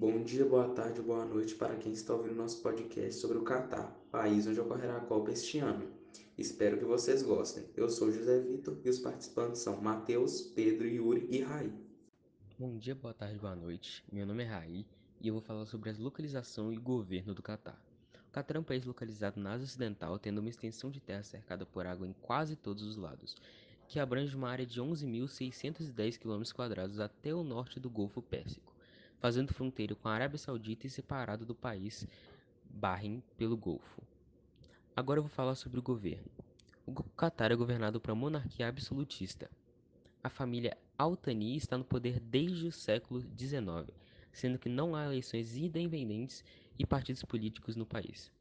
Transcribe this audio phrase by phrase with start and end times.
[0.00, 3.94] Bom dia, boa tarde, boa noite para quem está ouvindo nosso podcast sobre o Catar,
[4.10, 5.92] país onde ocorrerá a Copa este ano.
[6.38, 7.66] Espero que vocês gostem.
[7.76, 11.70] Eu sou José Vitor e os participantes são Matheus, Pedro, Yuri e Raí.
[12.58, 14.02] Bom dia, boa tarde, boa noite.
[14.10, 14.86] Meu nome é Raí
[15.20, 17.78] e eu vou falar sobre a localização e governo do Catar.
[18.26, 21.66] O Catar é um país localizado na Ásia Ocidental, tendo uma extensão de terra cercada
[21.66, 23.36] por água em quase todos os lados,
[23.86, 28.79] que abrange uma área de 11.610 km até o norte do Golfo Pérsico
[29.20, 32.08] fazendo fronteira com a Arábia Saudita e separado do país
[32.64, 34.02] Bahrein pelo Golfo.
[34.96, 36.26] Agora eu vou falar sobre o governo.
[36.86, 39.50] O Catar é governado por uma monarquia absolutista.
[40.24, 43.94] A família Al-Thani está no poder desde o século XIX,
[44.32, 46.42] sendo que não há eleições independentes
[46.78, 48.32] e partidos políticos no país.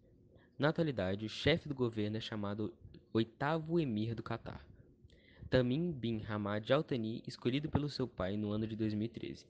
[0.58, 2.74] Na atualidade, o chefe do governo é chamado
[3.14, 4.66] oitavo emir do Catar,
[5.50, 9.48] Tamim bin Hamad Al-Thani, escolhido pelo seu pai no ano de 2013.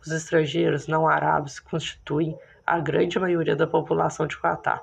[0.00, 2.36] Os estrangeiros não árabes constituem
[2.66, 4.82] a grande maioria da população de Catar.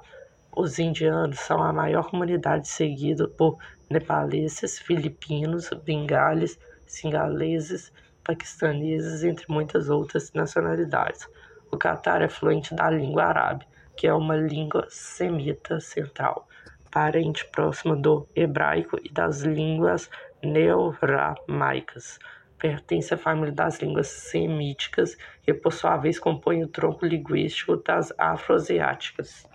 [0.55, 3.57] Os indianos são a maior comunidade, seguido por
[3.89, 11.27] nepaleses, filipinos, bengales, singaleses, paquistaneses, entre muitas outras nacionalidades.
[11.71, 13.65] O Catar é fluente da língua árabe,
[13.95, 16.47] que é uma língua semita central,
[16.91, 20.09] parente próxima do hebraico e das línguas
[20.43, 22.17] neoramaicas.
[22.57, 28.11] Pertence à família das línguas semíticas, que por sua vez compõe o tronco linguístico das
[28.17, 29.47] afroasiáticas.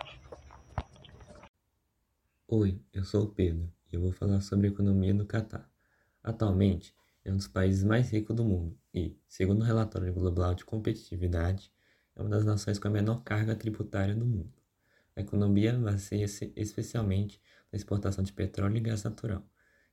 [2.46, 5.66] Oi, eu sou o Pedro e eu vou falar sobre a economia do Catar.
[6.22, 6.94] Atualmente,
[7.24, 11.72] é um dos países mais ricos do mundo e, segundo o relatório global de competitividade,
[12.14, 14.52] é uma das nações com a menor carga tributária do mundo.
[15.16, 17.40] A economia baseia-se especialmente
[17.72, 19.42] na exportação de petróleo e gás natural,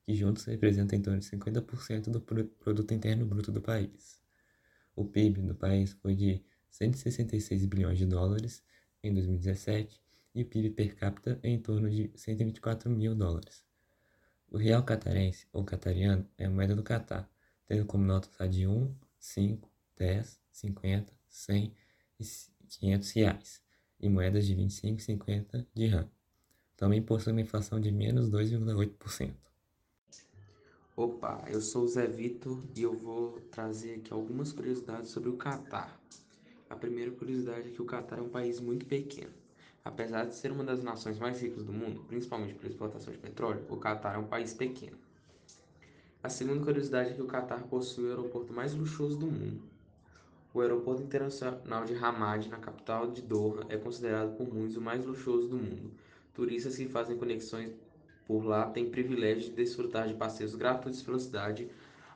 [0.03, 4.21] que juntos representam em torno de 50% do produto interno bruto do país.
[4.93, 8.61] O PIB do país foi de 166 bilhões de dólares
[9.01, 10.01] em 2017
[10.33, 13.65] e o PIB per capita é em torno de 124 mil dólares.
[14.49, 17.29] O real catarense, ou catariano, é a moeda do Catar,
[17.65, 21.73] tendo como notas a de 1, 5, 10, 50, 100
[22.19, 22.25] e
[22.67, 23.61] 500 reais,
[23.99, 26.09] e moedas de 25 e 50 de RAM.
[26.75, 29.33] Também possui uma inflação de menos 2,8%.
[30.97, 35.37] Opa, eu sou o Zé Vitor e eu vou trazer aqui algumas curiosidades sobre o
[35.37, 35.97] Catar.
[36.69, 39.40] A primeira curiosidade é que o Catar é um país muito pequeno.
[39.83, 43.65] Apesar de ser uma das nações mais ricas do mundo, principalmente pela exportação de petróleo,
[43.67, 44.97] o Catar é um país pequeno.
[46.21, 49.63] A segunda curiosidade é que o Catar possui o aeroporto mais luxuoso do mundo.
[50.53, 55.03] O aeroporto internacional de Hamad, na capital de Doha, é considerado por muitos o mais
[55.03, 55.91] luxuoso do mundo.
[56.33, 57.73] Turistas que fazem conexões
[58.27, 61.69] por lá têm privilégio de desfrutar de passeios gratuitos pela cidade,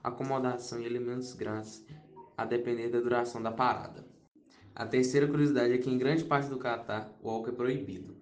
[0.03, 1.83] acomodação e alimentos grátis,
[2.37, 4.05] a depender da duração da parada.
[4.77, 8.13] A terceira curiosidade é que em grande parte do Catar o álcool é proibido.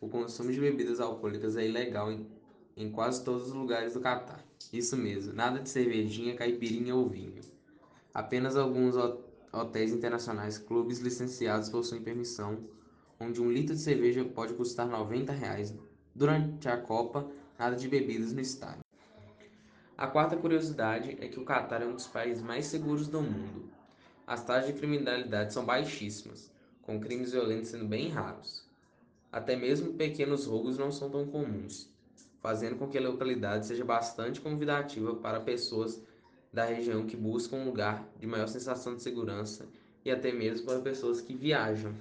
[0.00, 2.26] O consumo de bebidas alcoólicas é ilegal em,
[2.76, 4.44] em quase todos os lugares do Catar.
[4.72, 7.40] Isso mesmo, nada de cervejinha, caipirinha ou vinho.
[8.12, 8.96] Apenas alguns
[9.52, 12.58] hotéis internacionais, clubes licenciados possuem permissão,
[13.20, 15.72] onde um litro de cerveja pode custar 90 reais.
[16.12, 18.82] Durante a Copa, nada de bebidas no estádio.
[19.96, 23.70] A quarta curiosidade é que o Catar é um dos países mais seguros do mundo
[24.30, 28.64] as taxas de criminalidade são baixíssimas, com crimes violentos sendo bem raros.
[29.32, 31.92] Até mesmo pequenos roubos não são tão comuns,
[32.38, 36.00] fazendo com que a localidade seja bastante convidativa para pessoas
[36.52, 39.66] da região que buscam um lugar de maior sensação de segurança
[40.04, 41.92] e até mesmo para pessoas que viajam.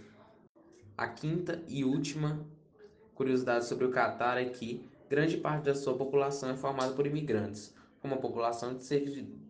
[0.95, 2.45] A quinta e última
[3.15, 7.73] curiosidade sobre o Catar é que grande parte da sua população é formada por imigrantes,
[7.99, 9.48] com uma população de cerca de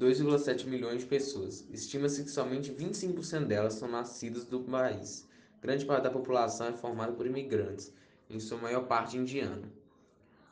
[0.00, 1.66] 2,7 milhões de pessoas.
[1.72, 5.26] Estima-se que somente 25% delas são nascidas do país.
[5.60, 7.92] Grande parte da população é formada por imigrantes,
[8.30, 9.68] em sua maior parte indiana.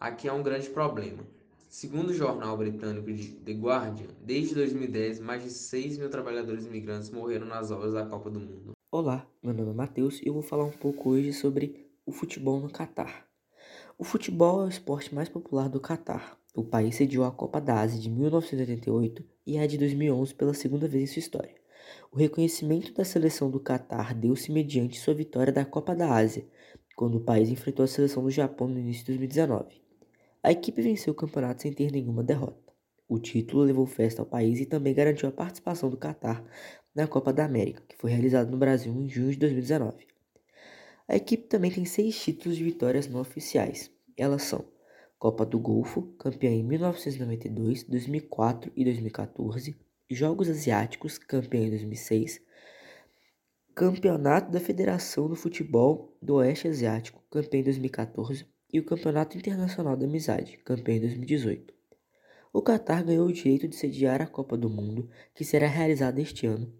[0.00, 1.22] Aqui há um grande problema.
[1.69, 3.06] Segundo o jornal britânico
[3.44, 8.28] The Guardian, desde 2010, mais de 6 mil trabalhadores imigrantes morreram nas obras da Copa
[8.28, 8.72] do Mundo.
[8.90, 12.60] Olá, meu nome é Matheus e eu vou falar um pouco hoje sobre o futebol
[12.60, 13.28] no Catar.
[13.96, 16.37] O futebol é o esporte mais popular do Catar.
[16.56, 20.88] O país sediou a Copa da Ásia de 1988 e a de 2011 pela segunda
[20.88, 21.54] vez em sua história.
[22.10, 26.46] O reconhecimento da seleção do Catar deu-se mediante sua vitória da Copa da Ásia,
[26.96, 29.82] quando o país enfrentou a seleção do Japão no início de 2019.
[30.42, 32.72] A equipe venceu o campeonato sem ter nenhuma derrota.
[33.06, 36.42] O título levou festa ao país e também garantiu a participação do Catar
[36.94, 40.06] na Copa da América, que foi realizada no Brasil em junho de 2019.
[41.06, 43.90] A equipe também tem seis títulos de vitórias não oficiais.
[44.16, 44.64] Elas são
[45.18, 49.74] Copa do Golfo, campeã em 1992, 2004 e 2014,
[50.10, 52.40] Jogos Asiáticos, campeã em 2006,
[53.74, 59.96] Campeonato da Federação do Futebol do Oeste Asiático, campeã em 2014, e o Campeonato Internacional
[59.96, 61.74] da Amizade, campeã em 2018.
[62.52, 66.46] O Catar ganhou o direito de sediar a Copa do Mundo, que será realizada este
[66.46, 66.70] ano,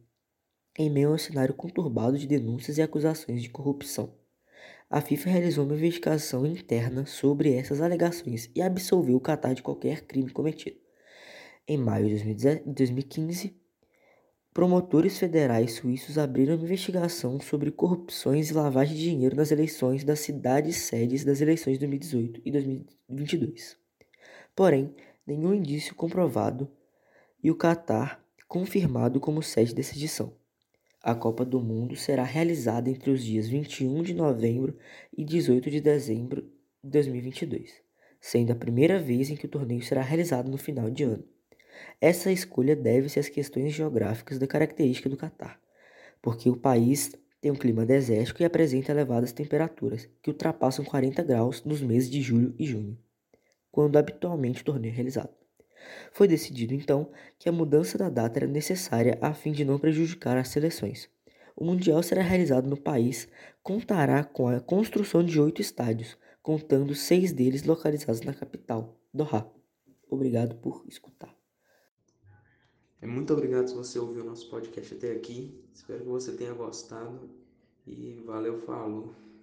[0.79, 4.15] em meio a um cenário conturbado de denúncias e acusações de corrupção.
[4.89, 10.03] A FIFA realizou uma investigação interna sobre essas alegações e absolveu o Catar de qualquer
[10.03, 10.77] crime cometido.
[11.67, 13.57] Em maio de 2015,
[14.55, 20.21] promotores federais suíços abriram uma investigação sobre corrupções e lavagem de dinheiro nas eleições das
[20.21, 23.77] cidades sedes das eleições de 2018 e 2022.
[24.55, 24.95] Porém,
[25.27, 26.71] nenhum indício comprovado
[27.43, 30.33] e o Catar confirmado como sede dessa edição.
[31.09, 34.77] A Copa do Mundo será realizada entre os dias 21 de novembro
[35.17, 36.43] e 18 de dezembro
[36.83, 37.81] de 2022,
[38.21, 41.23] sendo a primeira vez em que o torneio será realizado no final de ano.
[42.01, 45.61] Essa escolha deve-se às questões geográficas da característica do Catar,
[46.21, 51.63] porque o país tem um clima desértico e apresenta elevadas temperaturas, que ultrapassam 40 graus
[51.65, 52.99] nos meses de julho e junho,
[53.71, 55.46] quando habitualmente o torneio é realizado.
[56.13, 60.37] Foi decidido então que a mudança da data era necessária a fim de não prejudicar
[60.37, 61.09] as seleções.
[61.57, 63.29] O Mundial será realizado no país,
[63.63, 69.51] contará com a construção de oito estádios, contando seis deles localizados na capital, Doha.
[70.09, 71.35] Obrigado por escutar.
[73.01, 75.65] É, muito obrigado se você ouviu o nosso podcast até aqui.
[75.75, 77.31] Espero que você tenha gostado.
[77.87, 79.15] E valeu, falou.